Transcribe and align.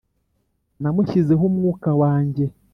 Namushyizeho 0.81 1.43
umwuka 1.49 1.89
wanjye; 2.01 2.45